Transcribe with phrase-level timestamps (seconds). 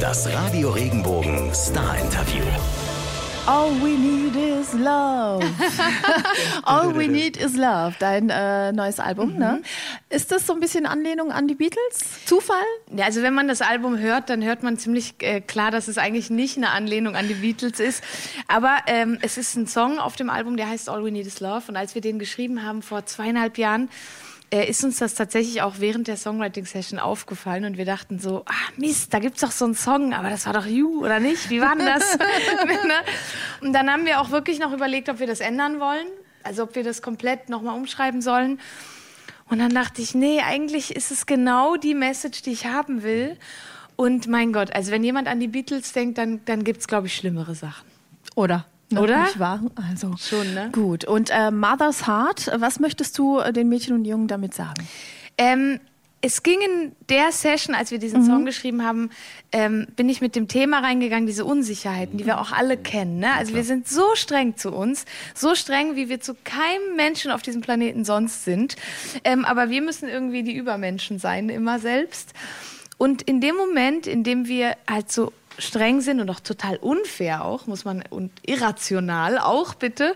[0.00, 2.42] Das Radio Regenbogen Star Interview.
[3.46, 5.44] All we need is love.
[6.64, 7.94] All we need is love.
[7.98, 9.60] Dein äh, neues Album, ne?
[10.08, 12.24] Ist das so ein bisschen Anlehnung an die Beatles?
[12.24, 12.56] Zufall?
[12.96, 15.98] Ja, also wenn man das Album hört, dann hört man ziemlich äh, klar, dass es
[15.98, 18.02] eigentlich nicht eine Anlehnung an die Beatles ist.
[18.48, 21.40] Aber ähm, es ist ein Song auf dem Album, der heißt All We Need Is
[21.40, 21.64] Love.
[21.68, 23.90] Und als wir den geschrieben haben vor zweieinhalb Jahren,
[24.50, 29.12] ist uns das tatsächlich auch während der Songwriting-Session aufgefallen und wir dachten so, ah Mist,
[29.12, 31.50] da gibt's doch so einen Song, aber das war doch You, oder nicht?
[31.50, 32.18] Wie war denn das?
[32.84, 32.94] Ne?
[33.62, 36.06] und dann haben wir auch wirklich noch überlegt, ob wir das ändern wollen,
[36.42, 38.60] also ob wir das komplett nochmal umschreiben sollen.
[39.48, 43.36] Und dann dachte ich, nee, eigentlich ist es genau die Message, die ich haben will.
[43.96, 47.16] Und mein Gott, also wenn jemand an die Beatles denkt, dann, dann gibt's glaube ich,
[47.16, 47.86] schlimmere Sachen.
[48.34, 48.66] Oder?
[48.98, 49.22] Oder?
[49.22, 49.60] Nicht wahr?
[49.90, 50.70] Also Schon, ne?
[50.72, 51.04] Gut.
[51.04, 54.86] Und äh, Mother's Heart, was möchtest du äh, den Mädchen und Jungen damit sagen?
[55.38, 55.80] Ähm,
[56.26, 58.26] es ging in der Session, als wir diesen Mhm.
[58.26, 59.10] Song geschrieben haben,
[59.52, 63.18] ähm, bin ich mit dem Thema reingegangen, diese Unsicherheiten, die wir auch alle kennen.
[63.18, 63.30] Ne?
[63.34, 67.42] Also wir sind so streng zu uns, so streng, wie wir zu keinem Menschen auf
[67.42, 68.76] diesem Planeten sonst sind.
[69.22, 72.32] Ähm, aber wir müssen irgendwie die Übermenschen sein, immer selbst.
[72.96, 77.44] Und in dem Moment, in dem wir halt so streng sind und auch total unfair
[77.44, 80.14] auch, muss man, und irrational auch bitte,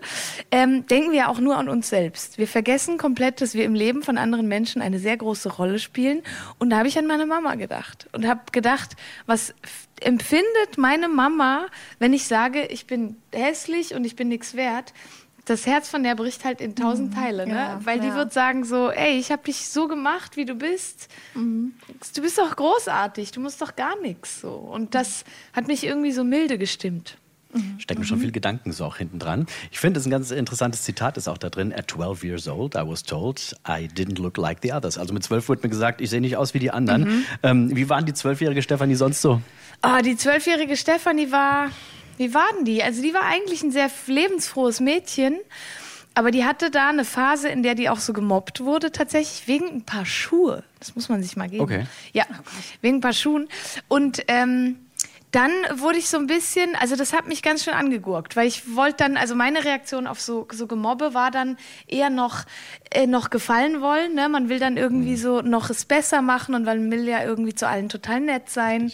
[0.51, 2.37] ähm, denken wir auch nur an uns selbst.
[2.37, 6.21] Wir vergessen komplett, dass wir im Leben von anderen Menschen eine sehr große Rolle spielen.
[6.57, 9.53] Und da habe ich an meine Mama gedacht und habe gedacht, was
[10.01, 11.67] empfindet meine Mama,
[11.99, 14.93] wenn ich sage, ich bin hässlich und ich bin nichts wert?
[15.45, 17.53] Das Herz von der bricht halt in tausend Teile, ne?
[17.53, 18.15] ja, Weil die ja.
[18.15, 21.07] wird sagen so, ey, ich habe dich so gemacht, wie du bist.
[21.33, 24.51] Du bist doch großartig, du musst doch gar nichts so.
[24.51, 25.23] Und das
[25.53, 27.17] hat mich irgendwie so milde gestimmt.
[27.79, 29.47] Stecken schon viel Gedanken so auch hinten dran.
[29.71, 31.73] Ich finde, es ein ganz interessantes Zitat ist auch da drin.
[31.73, 34.99] At 12 years old, I was told I didn't look like the others.
[34.99, 37.25] Also mit 12 wurde mir gesagt, ich sehe nicht aus wie die anderen.
[37.41, 39.41] Ähm, wie waren die zwölfjährige Stefanie sonst so?
[39.81, 41.69] Ah, die zwölfjährige Stefanie war,
[42.19, 42.83] wie war denn die?
[42.83, 45.39] Also die war eigentlich ein sehr lebensfrohes Mädchen.
[46.15, 49.67] Aber die hatte da eine Phase, in der die auch so gemobbt wurde, tatsächlich wegen
[49.67, 50.63] ein paar Schuhe.
[50.79, 51.63] Das muss man sich mal geben.
[51.63, 51.85] Okay.
[52.11, 52.25] Ja,
[52.81, 53.47] wegen ein paar Schuhen.
[53.87, 54.75] Und ähm,
[55.31, 58.75] dann wurde ich so ein bisschen, also das hat mich ganz schön angegurkt, weil ich
[58.75, 61.55] wollte dann, also meine Reaktion auf so, so Gemobbe war dann
[61.87, 62.43] eher noch,
[62.91, 64.15] äh, noch gefallen wollen.
[64.15, 64.27] Ne?
[64.27, 67.65] Man will dann irgendwie so noch es besser machen und man will ja irgendwie zu
[67.65, 68.91] allen total nett sein.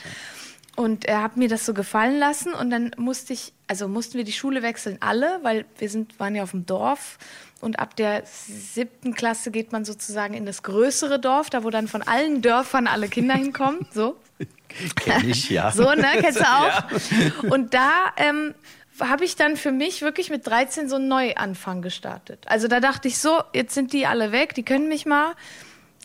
[0.76, 4.26] Und er hat mir das so gefallen lassen und dann musste ich, also mussten wir
[4.26, 7.18] die Schule wechseln, alle, weil wir sind, waren ja auf dem Dorf
[7.62, 11.88] und ab der siebten Klasse geht man sozusagen in das größere Dorf, da wo dann
[11.88, 14.18] von allen Dörfern alle Kinder hinkommen, so.
[14.96, 15.72] Kenn ich, ja.
[15.76, 17.50] So, ne, kennst du auch?
[17.50, 18.54] Und da ähm,
[19.00, 22.44] habe ich dann für mich wirklich mit 13 so einen Neuanfang gestartet.
[22.48, 25.36] Also da dachte ich so, jetzt sind die alle weg, die können mich mal,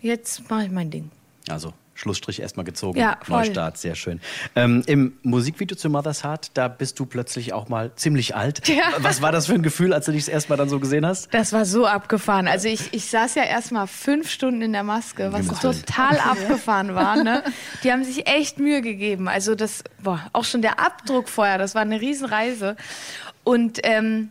[0.00, 1.10] jetzt mache ich mein Ding.
[1.48, 2.98] Also Schlussstrich erstmal gezogen.
[2.98, 3.40] Ja, voll.
[3.40, 4.20] Neustart, sehr schön.
[4.56, 8.62] Ähm, Im Musikvideo zu Mother's Heart, da bist du plötzlich auch mal ziemlich alt.
[8.70, 8.84] Ja.
[8.98, 11.34] Was war das für ein Gefühl, als du dich das erstmal dann so gesehen hast?
[11.34, 12.46] Das war so abgefahren.
[12.46, 17.22] Also ich, ich saß ja erstmal fünf Stunden in der Maske, was total abgefahren war.
[17.22, 17.42] Ne?
[17.82, 19.28] Die haben sich echt Mühe gegeben.
[19.28, 22.76] Also das, boah, auch schon der Abdruck vorher, das war eine Riesenreise.
[23.44, 24.30] Und ähm,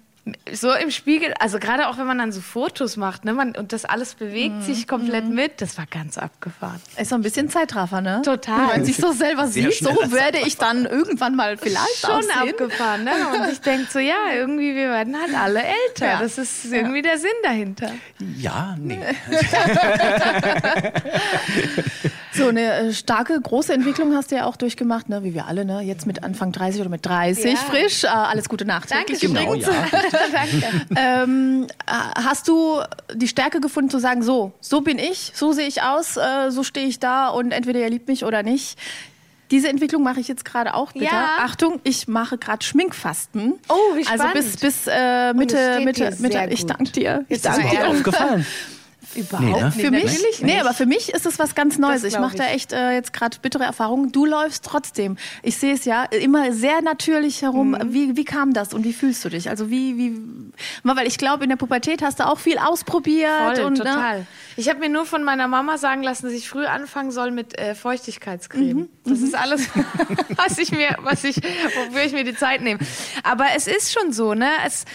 [0.51, 3.73] so im Spiegel, also gerade auch wenn man dann so Fotos macht, ne, man, und
[3.73, 6.81] das alles bewegt sich komplett mit, das war ganz abgefahren.
[6.97, 8.21] Ist so ein bisschen Zeitraffer, ne?
[8.23, 8.59] Total.
[8.59, 12.11] Wenn man sich so selber Sehr sieht, so werde ich dann irgendwann mal vielleicht Schon
[12.11, 12.49] aussehen.
[12.49, 13.11] abgefahren, ne?
[13.33, 16.05] Und ich denke so, ja, irgendwie, wir werden halt alle älter.
[16.05, 16.19] Ja.
[16.19, 17.91] Das ist irgendwie der Sinn dahinter.
[18.37, 18.99] Ja, nee.
[22.39, 25.23] So eine äh, starke, große Entwicklung hast du ja auch durchgemacht, ne?
[25.23, 25.81] wie wir alle, ne?
[25.81, 27.57] jetzt mit Anfang 30 oder mit 30, Ja.
[27.57, 28.03] frisch.
[28.05, 29.61] Äh, alles Gute nachträglich Dankeschön.
[29.61, 29.85] Genau, ja.
[30.31, 30.95] Danke.
[30.95, 31.91] Ähm, äh,
[32.23, 32.79] hast du
[33.13, 36.63] die Stärke gefunden zu sagen, so, so bin ich, so sehe ich aus, äh, so
[36.63, 38.79] stehe ich da und entweder ihr liebt mich oder nicht.
[39.51, 41.05] Diese Entwicklung mache ich jetzt gerade auch, bitte.
[41.05, 41.37] Ja.
[41.39, 43.55] Achtung, ich mache gerade Schminkfasten.
[43.67, 44.33] Oh, wie Also spannend.
[44.33, 46.47] bis, bis äh, Mitte, Mitte, Mitte.
[46.51, 47.25] Ich danke dir.
[47.29, 47.79] Ich danke ist dir.
[47.79, 48.45] mir Dir aufgefallen?
[49.15, 49.71] Überhaupt Nee, ne?
[49.71, 52.03] Für mich, Natürlich nee, aber für mich ist es was ganz Neues.
[52.03, 54.11] Ich mache da echt äh, jetzt gerade bittere Erfahrungen.
[54.11, 55.17] Du läufst trotzdem.
[55.41, 57.71] Ich sehe es ja immer sehr natürlich herum.
[57.71, 57.93] Mhm.
[57.93, 59.49] Wie, wie kam das und wie fühlst du dich?
[59.49, 60.21] Also wie, wie,
[60.83, 63.55] mal, weil ich glaube, in der Pubertät hast du auch viel ausprobiert.
[63.55, 63.85] Voll, und, Ne?
[63.85, 64.25] total.
[64.57, 67.57] Ich habe mir nur von meiner Mama sagen lassen, dass ich früh anfangen soll mit
[67.57, 68.77] äh, Feuchtigkeitscreme.
[68.77, 69.67] Mhm, Das ist alles,
[70.35, 72.79] was ich mir, was ich, wofür ich mir die Zeit nehme.
[73.23, 74.49] Aber es ist schon so, ne?
[74.65, 74.85] Es,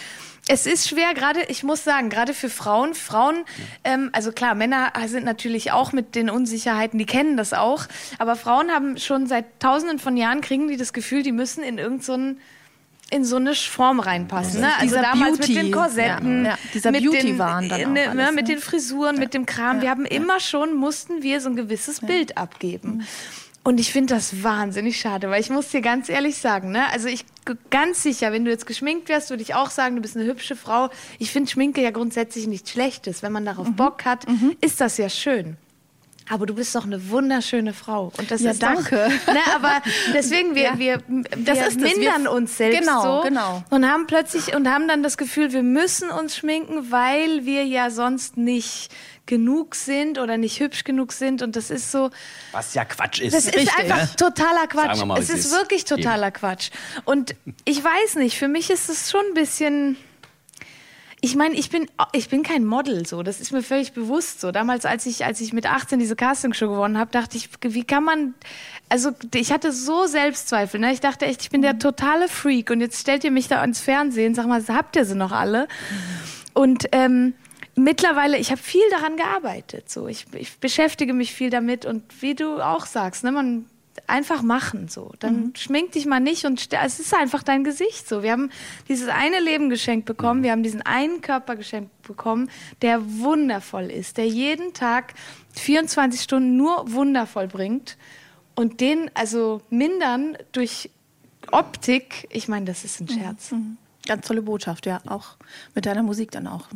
[0.46, 2.94] es ist schwer, gerade, ich muss sagen, gerade für Frauen.
[2.94, 3.44] Frauen,
[3.82, 7.86] ähm, also klar, Männer sind natürlich auch mit den Unsicherheiten, die kennen das auch.
[8.18, 11.78] Aber Frauen haben schon seit tausenden von Jahren, kriegen die das Gefühl, die müssen in
[11.78, 12.40] irgendeinen
[13.10, 14.60] in so eine Form reinpassen.
[14.60, 14.70] Ne?
[14.78, 18.00] Also damals Beauty, mit den Korsetten, ja, ja, dieser mit Beauty-Wahn den, dann auch ne,
[18.08, 18.54] alles, ne, mit ne?
[18.54, 19.82] den Frisuren, mit dem Kram.
[19.82, 23.06] Wir haben immer schon, mussten wir so ein gewisses Bild abgeben.
[23.64, 26.86] Und ich finde das wahnsinnig schade, weil ich muss dir ganz ehrlich sagen, ne?
[26.92, 27.24] Also ich
[27.70, 30.54] ganz sicher, wenn du jetzt geschminkt wärst, würde ich auch sagen, du bist eine hübsche
[30.54, 30.90] Frau.
[31.18, 33.22] Ich finde Schminke ja grundsätzlich nichts Schlechtes.
[33.22, 33.76] Wenn man darauf mhm.
[33.76, 34.54] Bock hat, mhm.
[34.60, 35.56] ist das ja schön.
[36.28, 38.10] Aber du bist doch eine wunderschöne Frau.
[38.18, 39.10] Und das ja, ist danke.
[39.26, 39.82] Doch, ne, aber
[40.14, 40.78] deswegen, wir, ja.
[40.78, 43.28] wir, wir das mindern wir, uns selbst genau, so.
[43.28, 43.62] Genau.
[43.70, 47.90] Und haben plötzlich und haben dann das Gefühl, wir müssen uns schminken, weil wir ja
[47.90, 48.90] sonst nicht
[49.26, 51.42] genug sind oder nicht hübsch genug sind.
[51.42, 52.10] Und das ist so.
[52.52, 53.34] Was ja Quatsch ist.
[53.34, 54.16] Das ist Richtig, einfach ne?
[54.16, 55.04] totaler Quatsch.
[55.04, 56.36] Mal, es ist, ist wirklich totaler eben.
[56.36, 56.70] Quatsch.
[57.04, 57.34] Und
[57.64, 59.96] ich weiß nicht, für mich ist es schon ein bisschen
[61.24, 63.22] ich meine, ich bin, ich bin kein Model, so.
[63.22, 64.52] Das ist mir völlig bewusst so.
[64.52, 68.04] Damals, als ich, als ich mit 18 diese Castingshow gewonnen habe, dachte ich, wie kann
[68.04, 68.34] man,
[68.90, 70.92] also ich hatte so Selbstzweifel, ne?
[70.92, 73.80] Ich dachte echt, ich bin der totale Freak und jetzt stellt ihr mich da ans
[73.80, 75.66] Fernsehen, sag mal, habt ihr sie noch alle?
[76.52, 77.32] Und, ähm,
[77.76, 79.90] mittlerweile, ich habe viel daran gearbeitet.
[79.90, 83.66] So, ich, ich beschäftige mich viel damit und wie du auch sagst, ne, man
[84.06, 85.12] einfach machen so.
[85.18, 85.52] Dann mhm.
[85.56, 88.22] schmink dich mal nicht und es ist einfach dein Gesicht so.
[88.22, 88.50] Wir haben
[88.88, 92.50] dieses eine Leben geschenkt bekommen, wir haben diesen einen Körper geschenkt bekommen,
[92.82, 95.14] der wundervoll ist, der jeden Tag
[95.54, 97.96] 24 Stunden nur wundervoll bringt
[98.54, 100.90] und den also mindern durch
[101.50, 103.18] Optik, ich meine, das ist ein mhm.
[103.18, 103.52] Scherz.
[103.52, 103.76] Mhm.
[104.06, 105.36] Ganz tolle Botschaft, ja, auch
[105.74, 106.68] mit deiner Musik dann auch.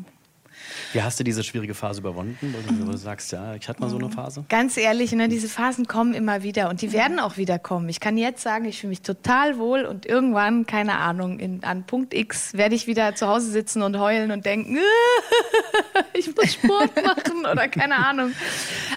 [0.93, 3.99] Wie hast du diese schwierige Phase überwunden, wo du sagst, ja, ich hatte mal so
[3.99, 4.45] eine Phase?
[4.49, 7.89] Ganz ehrlich, ne, diese Phasen kommen immer wieder und die werden auch wieder kommen.
[7.89, 11.87] Ich kann jetzt sagen, ich fühle mich total wohl und irgendwann, keine Ahnung, in, an
[11.87, 14.79] Punkt X werde ich wieder zu Hause sitzen und heulen und denken,
[16.15, 18.33] ich muss Sport machen oder keine Ahnung.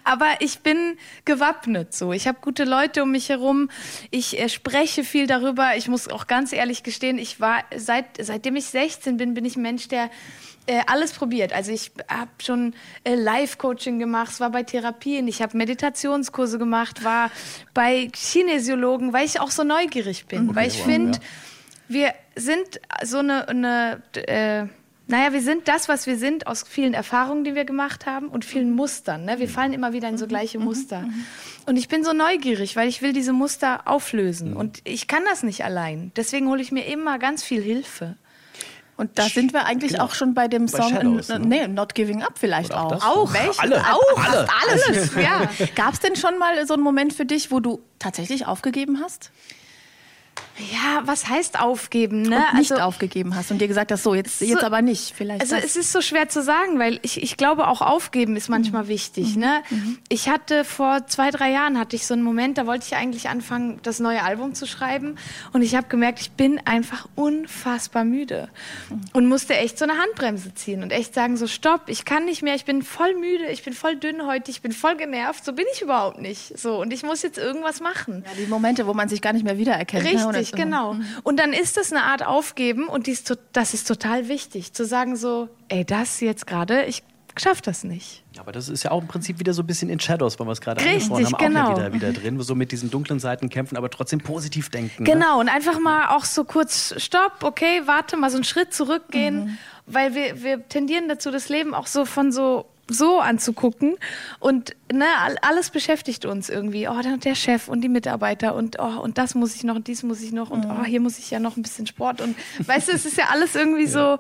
[0.03, 2.13] Aber ich bin gewappnet so.
[2.13, 3.69] Ich habe gute Leute um mich herum.
[4.09, 5.75] Ich äh, spreche viel darüber.
[5.75, 9.55] Ich muss auch ganz ehrlich gestehen, ich war seit seitdem ich 16 bin, bin ich
[9.55, 10.09] ein Mensch, der
[10.67, 11.53] äh, alles probiert.
[11.53, 12.73] Also ich habe schon
[13.03, 17.31] äh, Live-Coaching gemacht, war bei Therapien, ich habe Meditationskurse gemacht, war
[17.73, 20.49] bei Kinesiologen, weil ich auch so neugierig bin.
[20.49, 21.23] Okay, weil ich wow, finde, ja.
[21.87, 24.65] wir sind so eine, eine äh,
[25.11, 28.45] naja, wir sind das, was wir sind, aus vielen Erfahrungen, die wir gemacht haben und
[28.45, 29.25] vielen Mustern.
[29.25, 29.39] Ne?
[29.39, 29.51] Wir mhm.
[29.51, 30.65] fallen immer wieder in so gleiche mhm.
[30.65, 31.01] Muster.
[31.01, 31.25] Mhm.
[31.65, 34.55] Und ich bin so neugierig, weil ich will diese Muster auflösen.
[34.55, 36.11] Und ich kann das nicht allein.
[36.15, 38.15] Deswegen hole ich mir immer ganz viel Hilfe.
[39.01, 40.03] Und da sind wir eigentlich genau.
[40.03, 41.39] auch schon bei dem Song Shadows, ne?
[41.39, 42.91] nee, Not Giving Up vielleicht auch.
[43.03, 43.35] Auch, auch.
[43.57, 43.83] Alle.
[43.83, 44.47] Auch, alle.
[44.61, 45.15] alles.
[45.19, 45.49] Ja.
[45.73, 49.31] Gab es denn schon mal so einen Moment für dich, wo du tatsächlich aufgegeben hast?
[50.71, 52.23] Ja, was heißt aufgeben?
[52.23, 52.43] Ne?
[52.51, 55.13] Und nicht also, aufgegeben hast und dir gesagt hast, so jetzt, so, jetzt aber nicht.
[55.15, 55.65] Vielleicht also das.
[55.65, 58.87] es ist so schwer zu sagen, weil ich, ich glaube auch aufgeben ist manchmal mhm.
[58.89, 59.35] wichtig.
[59.35, 59.41] Mhm.
[59.41, 59.61] Ne?
[59.69, 59.97] Mhm.
[60.09, 63.29] Ich hatte vor zwei, drei Jahren hatte ich so einen Moment, da wollte ich eigentlich
[63.29, 65.15] anfangen, das neue Album zu schreiben
[65.53, 68.49] und ich habe gemerkt, ich bin einfach unfassbar müde
[68.89, 69.01] mhm.
[69.13, 72.41] und musste echt so eine Handbremse ziehen und echt sagen so Stopp, ich kann nicht
[72.41, 75.53] mehr, ich bin voll müde, ich bin voll dünn heute, ich bin voll genervt, so
[75.53, 76.57] bin ich überhaupt nicht.
[76.57, 78.23] So und ich muss jetzt irgendwas machen.
[78.25, 80.03] Ja, die Momente, wo man sich gar nicht mehr wiedererkennt.
[80.03, 80.50] Richtig.
[80.50, 80.50] Ne?
[80.53, 80.93] Richtig, genau.
[80.93, 81.05] Mhm.
[81.23, 85.15] Und dann ist das eine Art Aufgeben und dies, das ist total wichtig, zu sagen
[85.15, 87.03] so, ey, das jetzt gerade, ich
[87.39, 88.23] schaffe das nicht.
[88.37, 90.51] Aber das ist ja auch im Prinzip wieder so ein bisschen in Shadows, weil wir
[90.51, 91.71] es gerade angesprochen haben, genau.
[91.71, 95.03] auch ja wieder, wieder drin, so mit diesen dunklen Seiten kämpfen, aber trotzdem positiv denken.
[95.03, 95.11] Ne?
[95.11, 95.41] Genau, ne?
[95.41, 99.57] und einfach mal auch so kurz Stopp, okay, warte, mal so einen Schritt zurückgehen, mhm.
[99.85, 103.95] weil wir, wir tendieren dazu, das Leben auch so von so so anzugucken.
[104.39, 105.05] Und ne,
[105.41, 106.87] alles beschäftigt uns irgendwie.
[106.87, 110.03] Oh, der Chef und die Mitarbeiter und oh, und das muss ich noch und dies
[110.03, 112.21] muss ich noch und oh, hier muss ich ja noch ein bisschen Sport.
[112.21, 113.89] Und weißt du, es ist ja alles irgendwie ja.
[113.89, 114.17] so.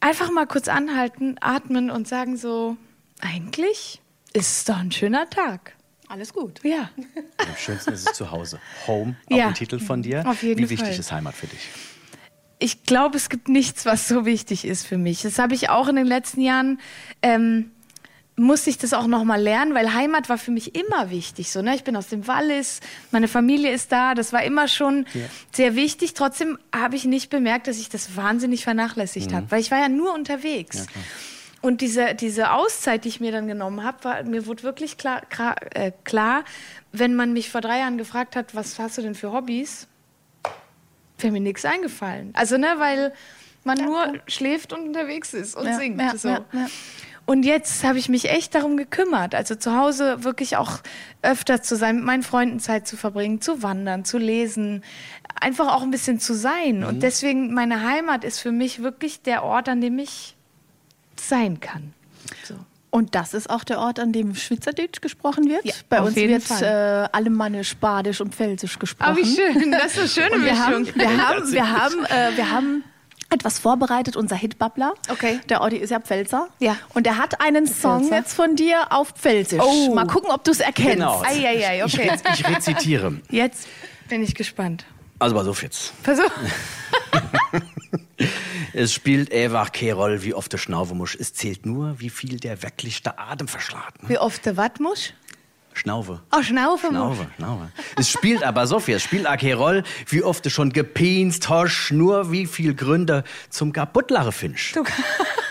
[0.00, 2.76] Einfach mal kurz anhalten, atmen und sagen so,
[3.20, 4.00] eigentlich
[4.32, 5.74] ist es doch ein schöner Tag.
[6.08, 6.60] Alles gut.
[6.64, 6.90] Ja.
[7.36, 8.60] Am schönsten ist es zu Hause.
[8.86, 9.48] Home, auch ja.
[9.48, 10.26] ein Titel von dir.
[10.26, 10.98] Auf jeden Wie wichtig Fall.
[10.98, 11.68] ist Heimat für dich?
[12.58, 15.22] Ich glaube, es gibt nichts, was so wichtig ist für mich.
[15.22, 16.80] Das habe ich auch in den letzten Jahren
[17.22, 17.70] ähm,
[18.38, 21.50] musste ich das auch noch mal lernen, weil Heimat war für mich immer wichtig.
[21.50, 21.74] So, ne?
[21.74, 22.80] Ich bin aus dem Wallis,
[23.10, 25.22] meine Familie ist da, das war immer schon ja.
[25.52, 26.14] sehr wichtig.
[26.14, 29.36] Trotzdem habe ich nicht bemerkt, dass ich das wahnsinnig vernachlässigt mhm.
[29.36, 30.78] habe, weil ich war ja nur unterwegs.
[30.78, 31.02] Ja,
[31.60, 35.56] und diese, diese Auszeit, die ich mir dann genommen habe, mir wurde wirklich klar, klar,
[35.74, 36.44] äh, klar,
[36.92, 39.88] wenn man mich vor drei Jahren gefragt hat, was hast du denn für Hobbys,
[41.18, 42.30] wäre mir nichts eingefallen.
[42.34, 43.12] Also, ne, weil
[43.64, 46.00] man ja, nur schläft und unterwegs ist und singt.
[46.20, 46.38] so.
[47.28, 50.78] Und jetzt habe ich mich echt darum gekümmert, also zu Hause wirklich auch
[51.20, 54.82] öfter zu sein, mit meinen Freunden Zeit zu verbringen, zu wandern, zu lesen,
[55.38, 56.78] einfach auch ein bisschen zu sein.
[56.78, 56.86] Mhm.
[56.86, 60.36] Und deswegen meine Heimat ist für mich wirklich der Ort, an dem ich
[61.20, 61.92] sein kann.
[62.44, 62.54] So.
[62.88, 65.66] Und das ist auch der Ort, an dem Schweizerdeutsch gesprochen wird.
[65.66, 69.12] Ja, Bei uns wird äh, Alemannisch, Badisch und Pfälzisch gesprochen.
[69.14, 69.70] Oh, wie schön.
[69.70, 70.66] Das ist eine schöne wir Mischung.
[70.66, 72.84] Haben, wir haben, wir haben, äh, wir haben
[73.30, 74.94] etwas vorbereitet, unser Hitbabbler.
[75.10, 75.40] Okay.
[75.48, 76.48] Der Audi ist ja Pfälzer.
[76.60, 76.76] Ja.
[76.94, 78.16] Und er hat einen Song Pfälzer.
[78.16, 79.60] jetzt von dir auf Pfälzisch.
[79.62, 79.94] Oh.
[79.94, 80.94] Mal gucken, ob du es erkennst.
[80.94, 81.22] Genau.
[81.22, 82.08] Eieiei, Ich, okay.
[82.08, 83.20] rez ich rezitiere.
[83.30, 83.68] Jetzt
[84.08, 84.84] bin ich gespannt.
[85.18, 85.92] Also pass auf jetzt.
[86.02, 86.30] Versuch.
[88.74, 91.14] Es spielt einfach keine Rolle, wie oft der Schnaufe muss.
[91.14, 94.08] Es zählt nur, wie viel der wirklich der Atem verschlagen.
[94.08, 95.12] Wie oft der Watt muss?
[95.78, 96.20] Schnaufe.
[96.32, 96.88] Oh, Schnaufe.
[96.88, 97.70] Schnaufe, Schnaufe.
[97.96, 102.32] Es spielt aber so viel, es spielt Rolle, wie oft du schon gepinst hast, nur
[102.32, 104.74] wie viel Gründe zum Kaputtlache findest.
[104.76, 104.84] Du-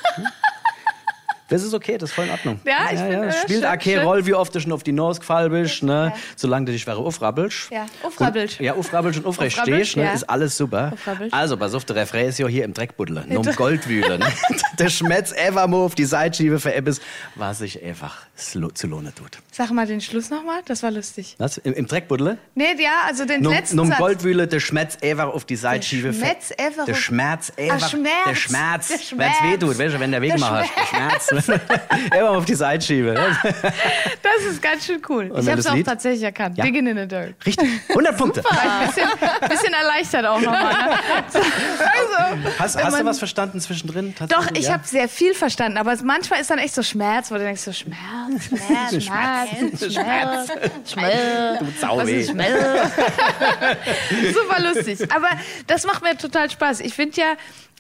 [1.50, 2.60] Das ist okay, das ist voll in Ordnung.
[2.66, 4.00] Ja, ich ja, spielt schön, auch keine schön.
[4.00, 6.12] Rolle, wie oft du schon auf die Nase gefallen bist, ne?
[6.14, 6.20] Ja.
[6.36, 7.70] solange du dich wäre aufrabbelst.
[7.72, 8.60] Ja, aufrabbelst.
[8.60, 10.04] Ja, aufrabbelst und aufrecht stehst, ne?
[10.04, 10.12] ja.
[10.12, 10.92] ist alles super.
[11.32, 14.20] Also, pass auf, der Refrain ist ja hier im Dreckbuddler, nur um Goldwühle.
[14.20, 14.28] Ne?
[14.80, 17.00] der Schmetz einfach mal auf die Seite schiebe für etwas,
[17.36, 19.38] was sich einfach zu lohnen tut.
[19.52, 21.36] Sag mal den Schluss nochmal, das war lustig.
[21.40, 21.58] Was?
[21.58, 22.38] Im, im Dreckbuddler?
[22.56, 24.00] Nee, ja, also den Nur, letzten nur um Satz.
[24.00, 26.12] Goldwühle, der Schmerz einfach auf die Seite schiebe.
[26.12, 27.90] für- Schmerz einfach Der Schmerz Ah, einfach.
[27.90, 28.14] Schmerz.
[28.28, 28.88] Der Schmerz.
[28.90, 29.54] Der Wenn es Schmerz.
[29.54, 30.72] weh tut, wenn der Der Wegmacher ist.
[30.76, 31.28] Der Schmerz.
[31.38, 33.14] einfach auf die Seite schiebe.
[33.14, 35.32] Das ist ganz schön cool.
[35.32, 35.86] Und ich habe es auch Lied?
[35.86, 36.58] tatsächlich erkannt.
[36.58, 36.64] Ja.
[36.66, 37.36] Digging in the dirt.
[37.46, 37.70] Richtig.
[37.90, 38.44] 100 Punkte.
[38.50, 39.10] Ein bisschen,
[39.50, 40.74] bisschen erleichtert auch nochmal.
[40.74, 40.98] Ne?
[42.60, 44.14] Hast, hast du was verstanden zwischendrin?
[44.30, 44.74] Doch, ich Ja?
[44.74, 47.74] habe sehr viel verstanden, aber manchmal ist dann echt so Schmerz, wo du denkst so
[47.74, 47.98] Schmerz,
[48.48, 51.60] Schmerz, Schmerz, Schmerz, Schmerz.
[51.60, 52.22] Du Sau Was weh.
[52.22, 52.92] ist Schmerz?
[54.34, 55.00] Super lustig.
[55.14, 55.30] Aber
[55.68, 56.80] das macht mir total Spaß.
[56.82, 57.34] Ich finde ja,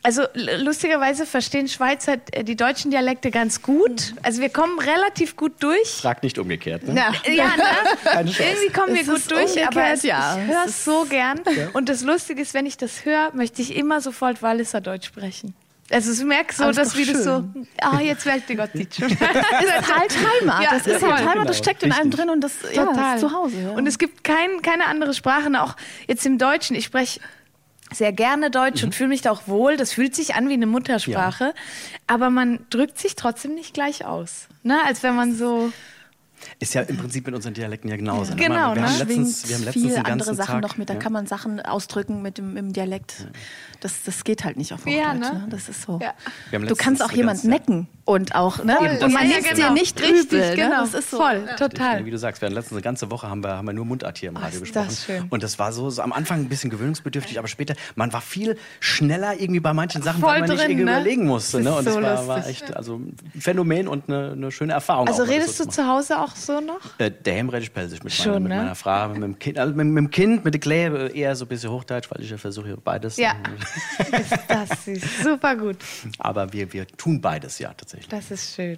[0.08, 4.14] also lustigerweise verstehen Schweizer äh, die deutschen Dialekte ganz gut.
[4.24, 5.90] Also wir kommen relativ gut durch.
[5.90, 6.88] Frag nicht umgekehrt.
[6.88, 6.96] Ne?
[6.96, 7.12] Ja.
[7.30, 7.64] Ja, ne?
[8.06, 8.44] Keine Chance.
[8.50, 10.38] Irgendwie kommen wir Es gut durch, aber es, ja.
[10.38, 11.42] ich höre es so gern.
[11.74, 15.54] Und das Lustige ist, wenn ich das höre, möchte ich immer sofort Walliser Deutsch sprechen.
[15.92, 17.44] Also ich merke so, dass wie das so,
[17.82, 19.10] ah, jetzt merkt ihr Gott nicht schon.
[19.10, 20.64] ist halt Heimat.
[20.64, 23.16] Ja, das ist halt Heimat, das Genau, steckt in einem drin und das ja, das
[23.16, 23.62] ist zu Hause.
[23.62, 23.72] Ja.
[23.72, 25.76] Und es gibt kein, keine andere Sprache, ne, auch
[26.08, 26.78] jetzt im Deutschen.
[26.78, 27.20] Ich spreche
[27.94, 28.88] sehr gerne Deutsch Mhm.
[28.88, 29.77] und fühle mich da auch wohl.
[29.77, 31.53] Das fühlt sich an wie eine Muttersprache.
[32.08, 34.48] Aber man drückt sich trotzdem nicht gleich aus.
[34.63, 34.77] Ne?
[34.86, 35.72] Als wenn man so.
[36.60, 38.32] Ist ja im Prinzip mit unseren Dialekten ja genauso.
[38.32, 38.36] ne?
[38.36, 38.89] Genau, wir ne?
[38.89, 40.89] haben letztens, wir haben letztens viel andere Sachen Tag, noch mit.
[40.89, 41.00] Da ja.
[41.00, 43.27] kann man Sachen ausdrücken mit dem im Dialekt.
[43.79, 44.98] Das, das geht halt nicht auf Hochdeutsch.
[44.98, 45.20] Ja, ne?
[45.34, 45.48] ne?
[45.50, 46.00] Das ist so.
[46.01, 46.13] Ja.
[46.60, 48.76] Du kannst auch jemand ganze- necken und auch ne?
[48.78, 49.74] Voll, und das- man ja, nimmt ja, dir genau.
[49.74, 50.56] nicht Richtig, übel.
[50.56, 50.70] genau.
[50.70, 50.76] Ne?
[50.80, 51.18] Das ist so.
[51.18, 52.06] Voll, Ja, total.
[52.06, 54.18] Wie du sagst, wir haben letztens eine ganze Woche haben wir, haben wir nur Mundart
[54.18, 54.88] hier im Radio ist gesprochen.
[54.88, 55.26] das schön.
[55.30, 58.58] Und das war so, so am Anfang ein bisschen gewöhnungsbedürftig, aber später, man war viel
[58.80, 60.92] schneller irgendwie bei manchen Sachen, Voll weil man nicht drin, irgendwie ne?
[60.94, 61.58] überlegen musste.
[61.58, 61.76] Das Ne?
[61.76, 62.62] Und das so war, war lustig.
[62.64, 65.08] echt also ein Phänomen und eine, eine schöne Erfahrung.
[65.08, 66.80] Also auch, das redest so du zu Hause auch so noch?
[67.00, 68.56] Äh, der Hem rede ich pelzig mit, Schon, meiner, mit ne?
[68.58, 71.44] meiner Frau, mit dem Kind, also mit, mit dem Kind, mit der Klee eher so
[71.44, 73.18] ein bisschen Hochdeutsch, weil ich ja versuche beides.
[73.18, 73.34] Ja.
[74.18, 75.02] ist das süß.
[75.24, 75.76] Super gut.
[76.20, 77.97] Aber wir, wir tun beides ja tatsächlich.
[78.10, 78.77] Das ist schön.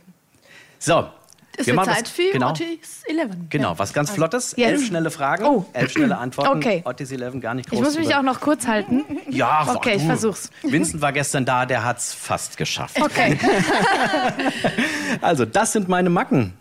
[0.80, 1.10] So.
[1.58, 3.32] Es wir wird machen Zeit was- für genau, Otis 11.
[3.50, 4.54] Genau, was ganz Flottes.
[4.56, 4.70] Yes.
[4.72, 5.66] Elf schnelle Fragen, Oh.
[5.74, 6.58] elf schnelle Antworten.
[6.58, 6.82] Okay.
[6.86, 7.80] Otis 11 gar nicht groß.
[7.80, 9.04] Ich muss mich drüber- auch noch kurz halten.
[9.30, 10.08] Ja, Okay, ich du.
[10.08, 10.52] versuch's.
[10.64, 13.02] Vincent war gestern da, der hat's fast geschafft.
[13.02, 13.38] Okay.
[15.22, 16.54] Also, das sind meine Macken.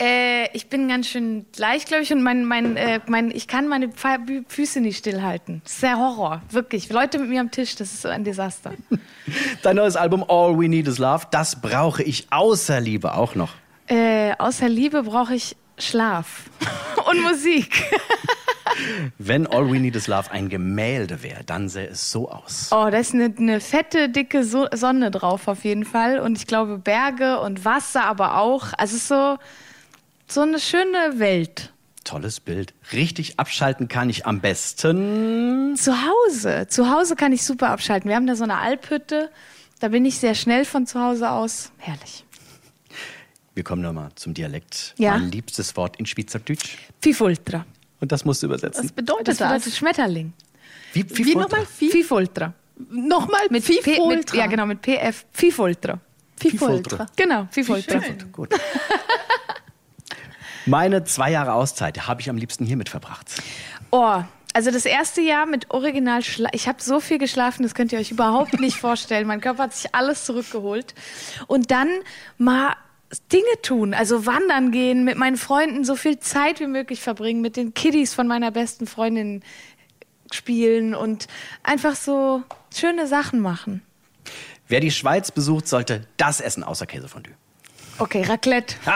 [0.00, 3.66] Äh, ich bin ganz schön leicht, glaube ich, und mein, mein, äh, mein, ich kann
[3.66, 5.60] meine Bü- Füße nicht stillhalten.
[5.64, 6.88] Das ist der Horror, wirklich.
[6.90, 8.74] Leute mit mir am Tisch, das ist so ein Desaster.
[9.62, 13.54] Dein neues Album All We Need Is Love, das brauche ich außer Liebe auch noch.
[13.88, 16.44] Äh, außer Liebe brauche ich Schlaf
[17.10, 17.82] und Musik.
[19.18, 22.68] Wenn All We Need Is Love ein Gemälde wäre, dann sähe es so aus.
[22.70, 26.20] Oh, da ist eine, eine fette, dicke so Sonne drauf auf jeden Fall.
[26.20, 28.66] Und ich glaube Berge und Wasser aber auch.
[28.76, 29.38] Also es ist so,
[30.30, 31.72] so eine schöne Welt.
[32.04, 32.72] Tolles Bild.
[32.92, 35.76] Richtig abschalten kann ich am besten.
[35.76, 36.66] Zu Hause.
[36.68, 38.08] Zu Hause kann ich super abschalten.
[38.08, 39.30] Wir haben da so eine Alphütte.
[39.80, 41.70] Da bin ich sehr schnell von zu Hause aus.
[41.78, 42.24] Herrlich.
[43.54, 44.94] Wir kommen nochmal zum Dialekt.
[44.98, 45.18] Ja.
[45.18, 46.78] Mein liebstes Wort in Schweizerdeutsch.
[47.02, 47.66] Fifultra.
[48.00, 48.84] Und das musst du übersetzen.
[48.84, 49.48] Was bedeutet Das das?
[49.48, 50.32] bedeutet Schmetterling.
[50.92, 51.66] Wie, wie, nochmal?
[51.66, 52.54] Fi- Fifultra.
[52.90, 54.36] Nochmal Mit Fi- P, mit, Fultra.
[54.36, 55.26] ja, genau, mit PF.
[55.32, 55.98] Fifultra.
[56.36, 57.06] Fifultra.
[57.16, 58.00] Genau, Fifultra.
[58.32, 58.50] Gut.
[60.68, 63.42] Meine zwei Jahre Auszeit habe ich am liebsten hiermit verbracht.
[63.90, 64.22] Oh,
[64.52, 67.98] also das erste Jahr mit Original Schla Ich habe so viel geschlafen, das könnt ihr
[67.98, 69.26] euch überhaupt nicht vorstellen.
[69.26, 70.94] Mein Körper hat sich alles zurückgeholt.
[71.46, 71.88] Und dann
[72.36, 72.74] mal
[73.32, 77.56] Dinge tun, also wandern gehen, mit meinen Freunden so viel Zeit wie möglich verbringen, mit
[77.56, 79.42] den Kiddies von meiner besten Freundin
[80.30, 81.28] spielen und
[81.62, 82.42] einfach so
[82.74, 83.80] schöne Sachen machen.
[84.66, 87.32] Wer die Schweiz besucht, sollte das essen, außer Käsefondue.
[87.98, 88.76] Okay, Raclette.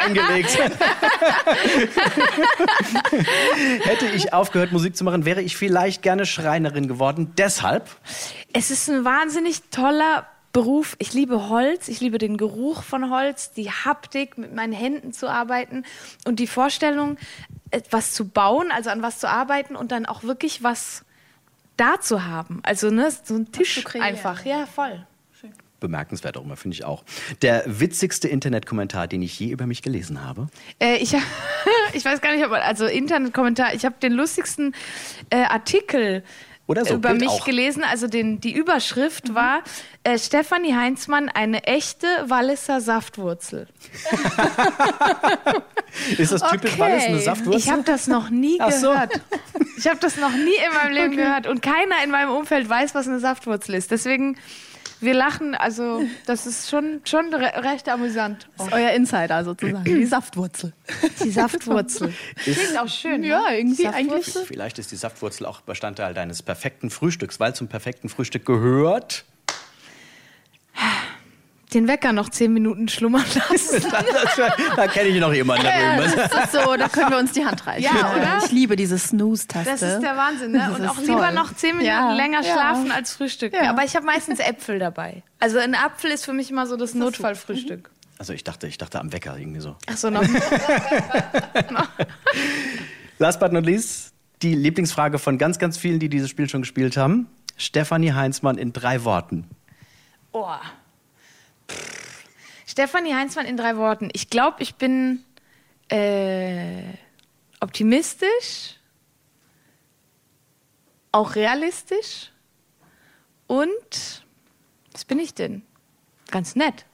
[0.00, 0.58] Reingelegt.
[3.84, 7.32] Hätte ich aufgehört, Musik zu machen, wäre ich vielleicht gerne Schreinerin geworden.
[7.36, 7.88] Deshalb
[8.52, 10.96] Es ist ein wahnsinnig toller Beruf.
[10.98, 15.28] Ich liebe Holz, ich liebe den Geruch von Holz, die Haptik, mit meinen Händen zu
[15.28, 15.84] arbeiten
[16.24, 17.18] und die Vorstellung,
[17.70, 21.04] etwas zu bauen, also an was zu arbeiten und dann auch wirklich was
[21.76, 22.60] da zu haben.
[22.62, 24.44] Also ne, so ein Tisch einfach.
[24.44, 25.06] Ja, voll.
[25.86, 27.04] Bemerkenswert auch immer, finde ich auch.
[27.42, 30.48] Der witzigste Internetkommentar, den ich je über mich gelesen habe.
[30.80, 31.14] Äh, ich,
[31.92, 33.74] ich weiß gar nicht, ob also Internetkommentar.
[33.74, 34.74] Ich habe den lustigsten
[35.30, 36.22] äh, Artikel
[36.68, 37.44] so, über Bild mich auch.
[37.44, 37.84] gelesen.
[37.84, 39.62] Also den, die Überschrift war
[40.02, 43.68] äh, Stefanie Heinzmann, eine echte Walliser Saftwurzel.
[46.18, 46.80] Ist das typisch Okay.
[46.80, 47.60] Wallis, eine Saftwurzel?
[47.60, 48.90] Ich habe das noch nie Ach so.
[48.90, 49.20] gehört.
[49.78, 51.46] Ich habe das noch nie in meinem Leben gehört.
[51.46, 53.90] Und keiner in meinem Umfeld weiß, was eine Saftwurzel ist.
[53.90, 54.36] Deswegen,
[55.00, 55.54] wir lachen.
[55.54, 58.48] Also das ist schon, schon re recht amüsant.
[58.56, 60.72] Das ist euer Insider sozusagen, die Saftwurzel.
[61.22, 62.12] Die Saftwurzel.
[62.36, 63.20] Klingt auch schön.
[63.20, 63.28] ne?
[63.28, 64.10] Ja, irgendwie Saftwurzel.
[64.16, 64.46] eigentlich.
[64.48, 69.24] Vielleicht ist die Saftwurzel auch Bestandteil deines perfekten Frühstücks, weil zum perfekten Frühstück gehört.
[71.74, 73.82] Den Wecker noch zehn Minuten schlummern lassen.
[74.76, 77.44] da kenne ich noch jemanden da Ja, das ist so, da können wir uns die
[77.44, 77.82] Hand reichen.
[77.82, 78.38] Ja, oder?
[78.44, 79.70] Ich liebe diese Snooze-Taste.
[79.70, 80.58] Das ist der Wahnsinn, ne?
[80.58, 81.32] Das Und auch lieber toll.
[81.32, 82.52] noch zehn Minuten Ja, länger ja.
[82.52, 83.52] schlafen als Frühstück.
[83.52, 83.70] Ja.
[83.70, 85.24] Aber ich habe meistens Äpfel dabei.
[85.40, 87.90] Also ein Apfel ist für mich immer so das Notfallfrühstück.
[88.18, 89.74] Also ich dachte, ich dachte am Wecker irgendwie so.
[89.86, 90.22] Ach so, noch.
[93.18, 96.96] Last but not least, die Lieblingsfrage von ganz, ganz vielen, die dieses Spiel schon gespielt
[96.96, 97.26] haben.
[97.56, 99.48] Stefanie Heinzmann in drei Worten.
[100.32, 100.46] Oh.
[101.68, 102.24] Pff.
[102.66, 104.10] Stefanie Heinzmann in drei Worten.
[104.12, 105.24] Ich glaube, ich bin
[105.88, 106.82] äh,
[107.60, 108.76] optimistisch,
[111.12, 112.32] auch realistisch
[113.46, 114.22] und
[114.92, 115.62] was bin ich denn?
[116.30, 116.84] Ganz nett.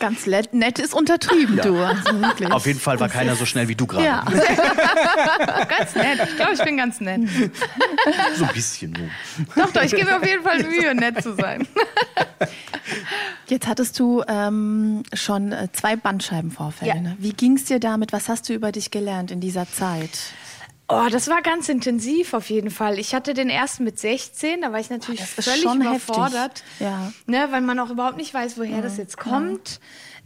[0.00, 1.78] Ganz nett, nett ist untertrieben, du.
[1.78, 2.10] Also.
[2.50, 4.04] Auf jeden Fall war keiner so schnell wie du gerade.
[4.04, 4.22] Ja.
[5.68, 6.28] Ganz nett.
[6.28, 7.22] Ich glaube, ich bin ganz nett.
[8.36, 8.94] So ein bisschen.
[8.94, 9.62] So.
[9.62, 11.66] Doch, doch, ich gebe mir auf jeden Fall Mühe, nett zu sein.
[13.48, 16.94] Jetzt hattest du ähm, schon äh, zwei Bandscheibenvorfälle.
[16.94, 17.00] Ja.
[17.00, 17.16] Ne?
[17.18, 18.12] Wie ging es dir damit?
[18.12, 20.10] Was hast du über dich gelernt in dieser Zeit?
[20.88, 22.98] Oh, das war ganz intensiv auf jeden Fall.
[22.98, 26.62] Ich hatte den ersten mit 16, da war ich natürlich ist völlig überfordert.
[26.80, 27.12] Ja.
[27.26, 29.80] Ne, weil man auch überhaupt nicht weiß, woher das jetzt kommt.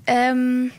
[0.06, 0.72] Ähm,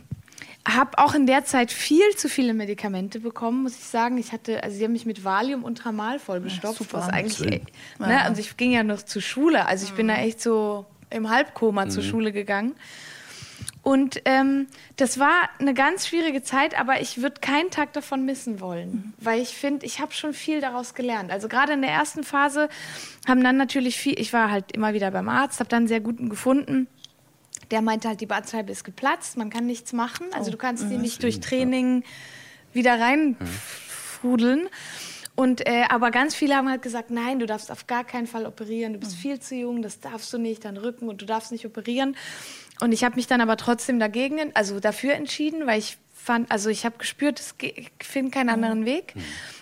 [0.67, 4.17] habe auch in der Zeit viel zu viele Medikamente bekommen, muss ich sagen.
[4.17, 6.97] Ich hatte, also sie haben mich mit Valium und Tramal vollgestopft, super.
[6.97, 7.65] was eigentlich, Willen.
[7.99, 11.29] ne, und ich ging ja noch zur Schule, also ich bin da echt so im
[11.29, 12.75] Halbkoma zur Schule gegangen.
[13.87, 14.67] Und ähm,
[14.97, 19.41] das war eine ganz schwierige Zeit, aber ich würde keinen Tag davon missen wollen, weil
[19.41, 21.31] ich finde, ich habe schon viel daraus gelernt.
[21.31, 22.67] Also gerade in der ersten Phase
[23.25, 26.01] haben dann natürlich viel, ich war halt immer wieder beim Arzt, habe dann einen sehr
[26.01, 26.87] guten gefunden.
[27.71, 30.27] Der meinte halt, die Bandscheibe ist geplatzt, man kann nichts machen.
[30.33, 32.03] Also du kannst die nicht durch Training
[32.73, 34.67] wieder reinfrudeln.
[35.39, 38.47] Und äh, aber ganz viele haben halt gesagt, nein, du darfst auf gar keinen Fall
[38.47, 41.51] operieren, du bist viel zu jung, das darfst du nicht, dein Rücken und du darfst
[41.51, 42.15] nicht operieren.
[42.81, 46.69] Und ich habe mich dann aber trotzdem dagegen, also dafür entschieden, weil ich fand, also
[46.69, 47.55] ich habe gespürt, es
[48.03, 49.13] finde keinen anderen Weg.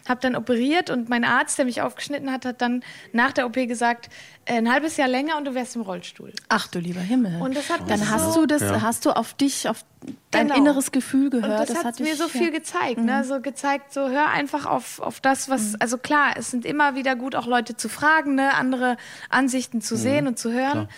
[0.10, 3.54] Habe dann operiert und mein Arzt, der mich aufgeschnitten hat, hat dann nach der OP
[3.68, 4.10] gesagt,
[4.46, 6.34] äh, ein halbes Jahr länger und du wärst im Rollstuhl.
[6.50, 7.40] Ach du lieber Himmel.
[7.42, 9.86] Und das hat Dann mich hast so- du das, hast du auf dich, auf
[10.32, 10.60] dein Genau.
[10.60, 11.70] inneres Gefühl gehört.
[11.70, 13.24] Und das, hat mir dich- so viel gezeigt, ne?
[13.24, 17.16] So gezeigt, so hör einfach auf, auf das, was, also klar, es sind immer wieder
[17.16, 18.54] gut, auch Leute zu fragen, ne?
[18.56, 18.98] andere
[19.30, 20.90] Ansichten zu sehen und zu hören.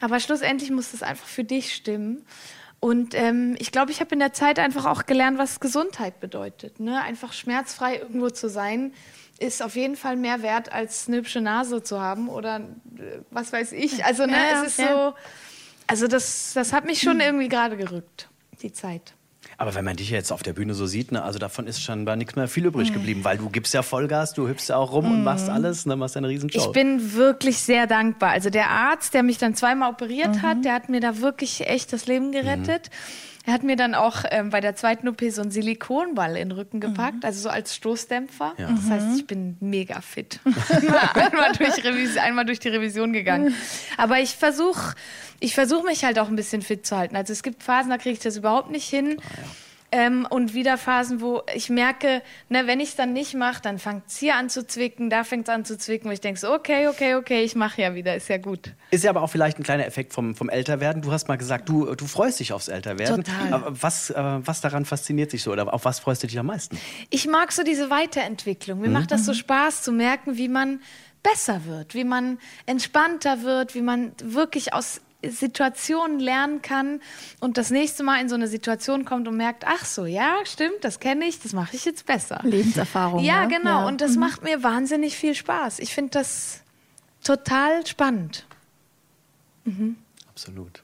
[0.00, 2.24] Aber schlussendlich muss das einfach für dich stimmen.
[2.80, 6.78] Und ähm, ich glaube, ich habe in der Zeit einfach auch gelernt, was Gesundheit bedeutet.
[6.78, 7.00] Ne?
[7.00, 8.92] Einfach schmerzfrei irgendwo zu sein,
[9.38, 13.52] ist auf jeden Fall mehr wert, als eine hübsche Nase zu haben oder äh, was
[13.52, 14.04] weiß ich.
[14.04, 14.92] Also ne, Ja, es ist ja.
[14.92, 15.14] so,
[15.86, 18.28] also das, das hat mich schon irgendwie gerade gerückt,
[18.62, 19.15] die Zeit.
[19.58, 22.16] Aber wenn man dich jetzt auf der Bühne so sieht, ne, also davon ist scheinbar
[22.16, 25.10] nichts mehr viel übrig geblieben, weil du gibst ja Vollgas, du hüpfst ja auch rum
[25.10, 26.60] und machst alles, ne, machst eine Riesenshow.
[26.60, 28.30] Ich bin wirklich sehr dankbar.
[28.30, 31.92] Also der Arzt, der mich dann zweimal operiert hat, der hat mir da wirklich echt
[31.92, 32.90] das Leben gerettet.
[33.46, 36.52] Er hat mir dann auch ähm, bei der zweiten OP so einen Silikonball in den
[36.52, 38.54] Rücken gepackt, also so als Stoßdämpfer.
[38.58, 38.68] Ja.
[38.68, 40.40] Das heißt, ich bin mega fit.
[41.14, 43.54] einmal, durch einmal durch die Revision gegangen.
[43.96, 44.94] Aber ich versuche
[45.40, 47.16] ich versuch mich halt auch ein bisschen fit zu halten.
[47.16, 49.20] Also es gibt Phasen, da kriege ich das überhaupt nicht hin.
[49.92, 53.78] Ähm, und wieder Phasen, wo ich merke, ne, wenn ich es dann nicht mache, dann
[53.78, 56.40] fängt es hier an zu zwicken, da fängt es an zu zwicken, wo ich denke
[56.40, 58.72] so, okay, okay, okay, ich mache ja wieder, ist ja gut.
[58.90, 61.02] Ist ja aber auch vielleicht ein kleiner Effekt vom, vom Älterwerden.
[61.02, 63.24] Du hast mal gesagt, du, du freust dich aufs Älterwerden.
[63.24, 63.52] Total.
[63.52, 66.46] Aber was, äh, was daran fasziniert dich so oder auf was freust du dich am
[66.46, 66.78] meisten?
[67.10, 68.80] Ich mag so diese Weiterentwicklung.
[68.80, 70.80] Mir macht das so Spaß zu merken, wie man
[71.22, 77.00] besser wird, wie man entspannter wird, wie man wirklich aus Situationen lernen kann
[77.40, 80.82] und das nächste Mal in so eine Situation kommt und merkt, ach so, ja, stimmt,
[80.82, 82.40] das kenne ich, das mache ich jetzt besser.
[82.42, 83.24] Lebenserfahrung.
[83.24, 83.56] Ja, ne?
[83.56, 83.80] genau.
[83.80, 83.86] Ja.
[83.86, 85.78] Und das macht mir wahnsinnig viel Spaß.
[85.78, 86.62] Ich finde das
[87.24, 88.46] total spannend.
[90.28, 90.82] Absolut.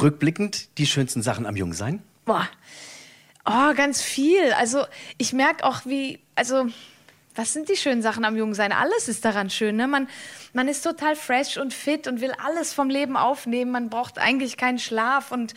[0.00, 2.02] Rückblickend die schönsten Sachen am Jungsein?
[2.24, 2.48] Boah.
[3.44, 4.52] Oh, ganz viel.
[4.52, 4.84] Also
[5.18, 6.66] ich merke auch, wie, also
[7.34, 8.72] was sind die schönen Sachen am Jungsein?
[8.72, 9.76] Alles ist daran schön.
[9.76, 9.86] Ne?
[9.86, 10.08] Man,
[10.52, 13.70] man ist total fresh und fit und will alles vom Leben aufnehmen.
[13.70, 15.54] Man braucht eigentlich keinen Schlaf und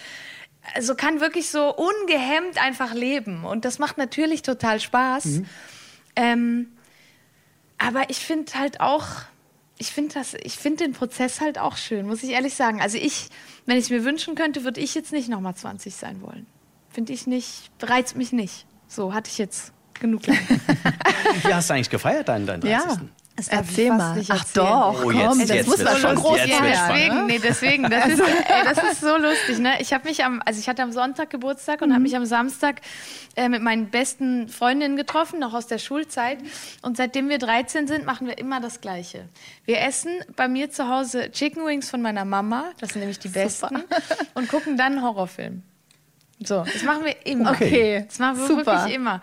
[0.76, 3.44] also kann wirklich so ungehemmt einfach leben.
[3.44, 5.26] Und das macht natürlich total Spaß.
[5.26, 5.46] Mhm.
[6.16, 6.68] Ähm,
[7.78, 9.08] aber ich finde halt auch,
[9.78, 12.82] ich finde das, ich finde den Prozess halt auch schön, muss ich ehrlich sagen.
[12.82, 13.28] Also ich,
[13.66, 16.46] wenn ich es mir wünschen könnte, würde ich jetzt nicht nochmal 20 sein wollen.
[16.90, 18.66] Finde ich nicht, reizt mich nicht.
[18.88, 20.22] So hatte ich jetzt genug.
[20.28, 22.72] Wie hast du eigentlich gefeiert, deinen, deinen 30.
[22.72, 22.98] Ja.
[23.36, 24.12] Das Erzähl fast mal.
[24.30, 24.66] Ach erzählen.
[24.68, 26.88] doch, Oh, komm, jetzt- das jetzt muss wird's man schon groß Jetzt Ja, feiern.
[26.94, 29.72] deswegen, nee, deswegen, das ist, ey, das ist so lustig, ne?
[29.80, 32.82] Ich habe mich am, also ich hatte am Sonntag Geburtstag und habe mich am Samstag
[33.36, 36.38] äh, mit meinen besten Freundinnen getroffen, noch aus der Schulzeit.
[36.84, 39.28] Und seitdem wir 13 sind, machen wir immer das Gleiche.
[39.66, 43.30] Wir essen bei mir zu Hause Chicken Wings von meiner Mama, das sind nämlich die
[43.30, 43.84] besten,
[44.36, 45.64] und gucken dann einen Horrorfilm.
[46.46, 47.52] So, das machen wir immer.
[47.52, 48.66] Okay, Das machen wir super.
[48.84, 49.22] wirklich immer.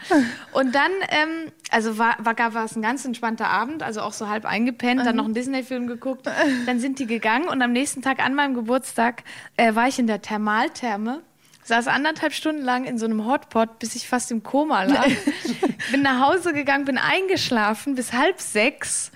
[0.52, 4.12] Und dann, ähm, also war, war, gab- war es ein ganz entspannter Abend, also auch
[4.14, 6.26] so halb eingepennt, dann noch einen Disney-Film geguckt.
[6.66, 9.22] Dann sind die gegangen und am nächsten Tag an meinem Geburtstag
[9.58, 11.20] äh, war ich in der Thermaltherme.
[11.64, 15.06] Saß anderthalb Stunden lang in so einem Hotpot, bis ich fast im Koma lag.
[15.92, 19.12] bin nach Hause gegangen, bin eingeschlafen bis halb sechs.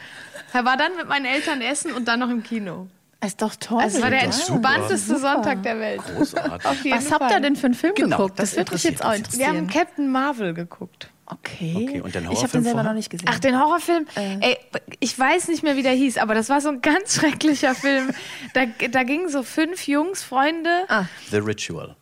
[0.52, 2.86] War dann mit meinen Eltern essen und dann noch im Kino.
[3.26, 3.80] Ist doch toll.
[3.82, 6.02] Also es war der entspannteste Sonntag der Welt.
[6.04, 6.66] Großartig.
[6.66, 8.38] Auf jeden Was habt ihr denn für einen Film Genau, geguckt?
[8.38, 9.86] das Das, würde mich jetzt auch interessiert Wir haben interessieren.
[9.86, 11.10] Captain Marvel geguckt.
[11.26, 11.72] Okay.
[11.88, 12.84] Okay, und den ich habe Horrorfilm den selber vorher?
[12.84, 13.26] noch nicht gesehen.
[13.30, 14.06] Ach, den Horrorfilm?
[14.14, 14.58] Ey,
[15.00, 18.10] ich weiß nicht mehr, wie der hieß, aber das war so ein ganz schrecklicher Film.
[18.52, 21.04] Da, da gingen so fünf Jungs, Freunde, Ah.
[21.30, 21.96] The Ritual.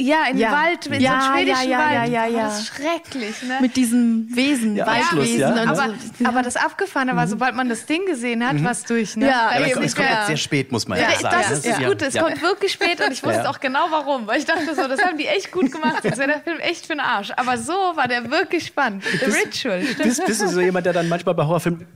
[0.00, 0.52] Ja, in den Ja.
[0.52, 2.10] Wald, in Ja, so einen schwedischen ja, ja, Wald.
[2.12, 2.44] ja, ja, Oh, ja.
[2.46, 3.58] Das ist schrecklich, ne?
[3.60, 5.48] Mit diesem Wesen, Ja, Waldwesen ja.
[5.52, 6.24] und aber, so.
[6.26, 9.16] aber das Abgefahrene war, sobald man das Ding gesehen hat, war es durch.
[9.16, 9.26] Ne?
[9.26, 11.36] Ja, Ja, es kommt jetzt sehr spät, muss man Ja, ja, sagen.
[11.40, 12.06] das ist das ja, Gute.
[12.06, 12.22] Es ja.
[12.22, 13.50] kommt wirklich spät und ich wusste Ja.
[13.50, 14.26] auch genau warum.
[14.26, 16.02] Weil ich dachte so, das haben die echt gut gemacht.
[16.02, 17.30] Sonst wäre der Film echt für den Arsch.
[17.36, 19.04] Aber so war der wirklich spannend.
[19.04, 19.82] The Ritual.
[19.82, 20.02] Stimmt.
[20.02, 21.86] Bist, bist du so jemand, der dann manchmal bei Horrorfilmen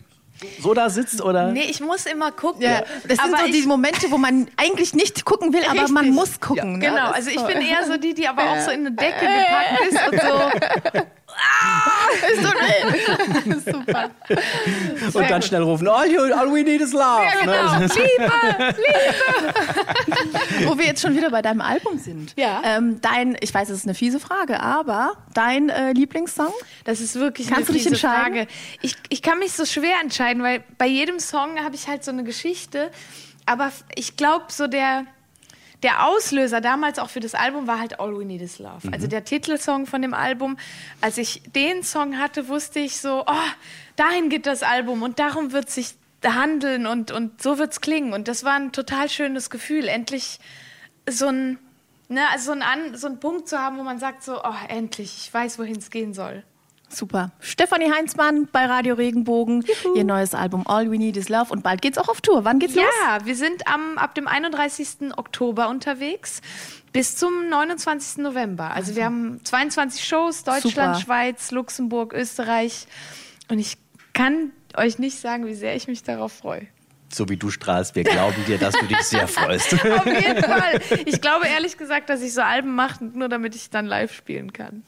[0.61, 1.53] so da sitzt oder?
[1.53, 2.63] Nee, ich muss immer gucken.
[2.63, 6.05] Ja, das sind aber so die Momente, wo man eigentlich nicht gucken will, aber man
[6.05, 6.13] Richtig.
[6.13, 6.79] muss gucken.
[6.79, 6.87] ne?
[6.87, 9.81] Genau, also ich bin eher so die, die aber auch so in eine Decke gepackt
[9.91, 11.01] ist und so.
[13.65, 14.11] super.
[15.15, 17.23] Und dann schnell rufen, all, you, all we need is love.
[17.25, 17.79] Ja, genau.
[17.79, 17.89] Ne?
[17.89, 18.33] Liebe,
[20.67, 22.35] Wo wir jetzt schon wieder bei deinem Album sind.
[22.37, 22.61] Ja.
[22.65, 26.53] Ähm, dein, ich weiß, es ist eine fiese Frage, aber dein äh, Lieblingssong?
[26.85, 28.35] Das ist wirklich Kannst du eine dich fiese entscheiden?
[28.35, 28.47] Frage.
[28.83, 32.11] Ich, ich kann mich so schwer entscheiden, weil bei jedem Song habe ich halt so
[32.11, 32.91] eine Geschichte.
[33.47, 35.07] Aber ich glaube, so der,
[35.83, 38.91] der Auslöser damals auch für das Album war halt All We Need Is Love.
[38.93, 40.59] Also der Titelsong von dem Album.
[41.01, 43.51] Als ich den Song hatte, wusste ich so, oh,
[43.97, 48.13] dahin geht das Album und darum wird sich handeln und, und so wird's klingen.
[48.13, 50.41] Und das war ein total schönes Gefühl, endlich
[51.09, 51.59] so ein,
[52.09, 54.55] ne, also so ein, An, so ein Punkt zu haben, wo man sagt so, oh,
[54.69, 56.43] endlich, ich weiß, wohin es gehen soll.
[56.89, 57.33] Super.
[57.41, 59.65] Stefanie Heinzmann bei Radio Regenbogen.
[59.95, 61.53] Ihr neues Album All We Need Is Love.
[61.53, 62.45] Und bald geht's auch auf Tour.
[62.45, 62.85] Wann geht's los?
[63.05, 65.17] Ja, wir sind am, ab dem 31.
[65.17, 66.41] Oktober unterwegs
[66.93, 68.19] bis zum 29.
[68.19, 68.71] November.
[68.73, 71.01] Also wir haben 22 Shows, Deutschland, Super.
[71.01, 72.87] Schweiz, Luxemburg, Österreich.
[73.49, 73.77] Und ich
[74.15, 76.67] kann euch nicht sagen, wie sehr ich mich darauf freue.
[77.11, 79.73] So wie du strahlst, wir glauben dir, dass du dich sehr freust.
[79.75, 80.81] Auf jeden Fall.
[81.07, 84.53] Ich glaube ehrlich gesagt, dass ich so Alben mache, nur damit ich dann live spielen
[84.53, 84.83] kann.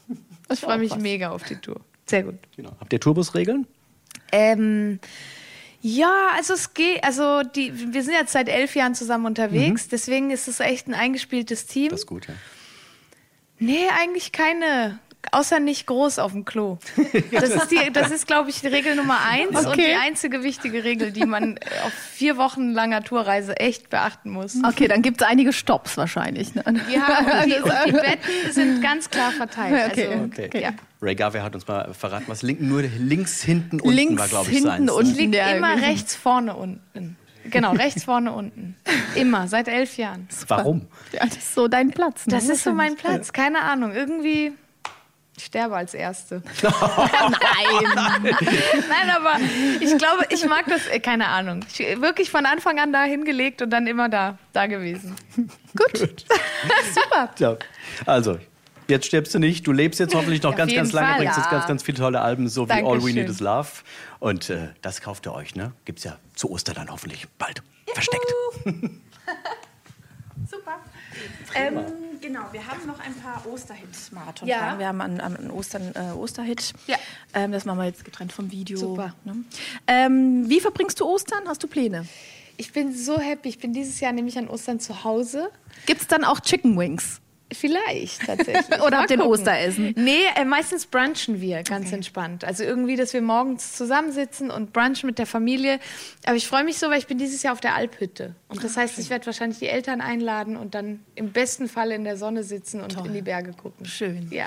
[0.52, 1.80] Ich freue mich mega auf die Tour.
[2.10, 2.34] Sehr gut.
[2.56, 2.72] Genau.
[2.80, 3.68] Habt ihr Turbusregeln?
[4.32, 4.98] Ähm,
[5.80, 10.30] ja, also es geht, also die, wir sind jetzt seit elf Jahren zusammen unterwegs, deswegen
[10.30, 11.90] ist es echt ein eingespieltes Team.
[11.90, 12.34] Das ist gut, ja.
[13.60, 14.98] Nee, eigentlich keine.
[15.32, 16.78] Außer nicht groß auf dem Klo.
[17.30, 19.86] Das ist, die- das ist glaube ich, die Regel Nummer eins und Okay.
[19.90, 24.56] die einzige wichtige Regel, die man auf vier Wochen langer Tourreise echt beachten muss.
[24.66, 26.54] Okay, dann gibt's einige Stops wahrscheinlich.
[26.54, 26.64] Ne?
[26.92, 29.90] Ja, und die, und die Betten sind ganz klar verteilt.
[29.92, 30.50] Okay, Also, Okay.
[30.62, 30.70] Ja.
[31.02, 34.46] Ray Garvey hat uns mal verraten, was links, nur links hinten unten Links war, glaube
[34.50, 34.84] ich, hinten seins.
[34.86, 34.92] ne?
[34.94, 35.14] unten.
[35.14, 35.86] Liegt Ja, immer irgendwie.
[35.86, 37.16] rechts vorne unten.
[37.50, 38.76] Genau, rechts vorne unten.
[39.14, 40.28] Immer, seit elf Jahren.
[40.48, 40.86] Warum?
[41.12, 42.26] Ja, das ist so dein Platz.
[42.26, 42.32] Ne?
[42.34, 43.92] Das ist so mein Platz, keine Ahnung.
[43.92, 44.52] Irgendwie.
[45.40, 46.42] Ich sterbe als Erste.
[46.62, 46.70] Nein.
[48.20, 49.38] Nein, aber
[49.81, 51.64] ich glaube, ich mag das, äh, keine Ahnung.
[51.72, 55.16] Ich, wirklich von Anfang an da hingelegt und dann immer da, da gewesen.
[55.74, 56.26] Gut.
[56.94, 57.31] Super.
[57.38, 57.57] Ja.
[58.05, 58.38] Also,
[58.87, 59.66] jetzt stirbst du nicht.
[59.66, 61.09] Du lebst jetzt hoffentlich noch Auf ganz, ganz lange.
[61.09, 61.53] Fall, bringst jetzt ja.
[61.53, 63.14] ganz, ganz viele tolle Alben, so wie All We Dankeschön.
[63.14, 63.68] Need Is Love.
[64.18, 65.72] Und äh, das kauft ihr euch, ne?
[65.87, 67.62] Gibt's ja zu Ostern dann hoffentlich bald.
[67.94, 68.26] Versteckt.
[71.54, 71.80] Ähm,
[72.20, 74.48] genau, wir haben noch ein paar Osterhit-Marathon.
[74.48, 74.78] Ja.
[74.78, 76.72] Wir haben einen, einen Ostern, äh, Osterhit.
[76.87, 76.96] Ja.
[77.35, 78.78] Ähm, das machen wir jetzt getrennt vom Video.
[78.78, 79.14] Super.
[79.24, 79.37] Ne?
[79.87, 81.44] Ähm, wie verbringst du Ostern?
[81.46, 82.06] Hast du Pläne?
[82.56, 83.48] Ich bin so happy.
[83.48, 85.50] Ich bin dieses Jahr nämlich an Ostern zu Hause.
[85.87, 87.20] Gibt's dann auch Chicken Wings?
[87.52, 88.80] Vielleicht, tatsächlich.
[88.80, 89.32] Oder Mal habt ihr ein gucken.
[89.40, 89.92] Osteressen?
[89.96, 92.44] Nee, äh, meistens brunchen wir ganz entspannt.
[92.44, 95.78] Also irgendwie, dass wir morgens zusammensitzen und brunchen mit der Familie.
[96.26, 98.34] Aber ich freue mich so, weil ich bin dieses Jahr auf der Alphütte.
[98.48, 102.04] Und das heißt, ich werde wahrscheinlich die Eltern einladen und dann im besten Fall in
[102.04, 103.84] der Sonne sitzen und in die Berge gucken.
[103.86, 104.28] Schön.
[104.30, 104.46] Ja.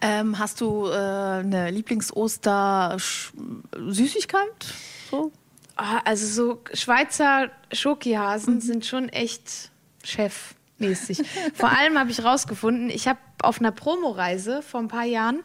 [0.00, 4.48] Ähm, hast du äh, eine Lieblings-Oster-Süßigkeit?
[5.10, 5.32] So?
[5.76, 9.70] Ah, Also so Schweizer Schokihasen sind schon echt
[10.78, 11.22] chefmäßig.
[11.54, 15.40] Vor allem habe ich rausgefunden, ich habe auf einer Promoreise vor ein paar Jahren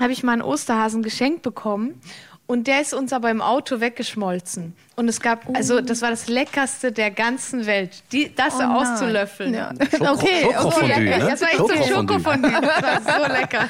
[0.00, 2.00] habe ich mal einen Osterhasen geschenkt bekommen
[2.46, 4.74] und der ist uns aber im Auto weggeschmolzen.
[4.94, 9.52] Und es gab, also das war das leckerste der ganzen Welt, die, das Oh auszulöffeln.
[9.54, 9.70] Ja.
[9.92, 11.00] Schoko- Okay, okay.
[11.00, 11.18] ne?
[11.30, 12.50] Das war echt so ein Schokofondue.
[12.50, 12.60] Schokofondue.
[12.60, 13.68] Das war so lecker.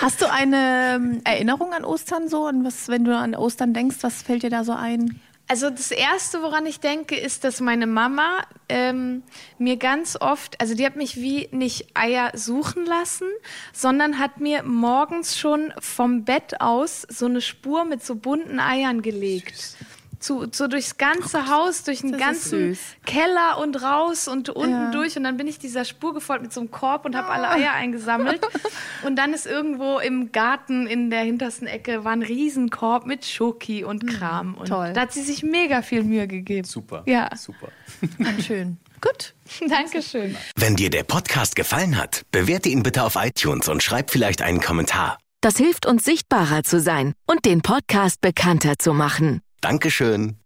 [0.00, 2.46] Hast du eine ähm, Erinnerung an Ostern so?
[2.46, 5.20] Und was, wenn du an Ostern denkst, was fällt dir da so ein?
[5.52, 9.22] Also das Erste, woran ich denke, ist, dass meine Mama ähm,
[9.58, 13.28] mir ganz oft, also die hat mich wie nicht Eier suchen lassen,
[13.74, 19.02] sondern hat mir morgens schon vom Bett aus so eine Spur mit so bunten Eiern
[19.02, 19.76] gelegt.
[20.22, 22.78] Zu, so durchs ganze Haus, durch den Das ganzen.
[23.04, 24.90] Keller und raus und unten Ja.
[24.92, 25.16] durch.
[25.16, 27.72] Und dann bin ich dieser Spur gefolgt mit so einem Korb und habe alle Eier
[27.72, 28.40] eingesammelt.
[29.04, 33.82] Und dann ist irgendwo im Garten in der hintersten Ecke war ein Riesenkorb mit Schoki
[33.82, 34.54] und Kram.
[34.54, 34.92] Und toll.
[34.94, 36.64] da hat sie sich mega viel Mühe gegeben.
[36.66, 37.02] Super.
[37.06, 37.28] Ja.
[37.36, 37.68] Super.
[38.46, 38.78] Schön.
[39.00, 39.34] Gut.
[39.68, 40.36] Dankeschön.
[40.54, 44.60] Wenn dir der Podcast gefallen hat, bewerte ihn bitte auf iTunes und schreib vielleicht einen
[44.60, 45.18] Kommentar.
[45.40, 49.40] Das hilft uns sichtbarer zu sein und den Podcast bekannter zu machen.
[49.62, 50.41] Dankeschön.